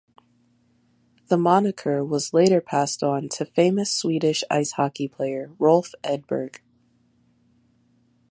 [1.27, 6.57] The moniker was later passed on to famous Swedish ice hockey player Rolf Edberg.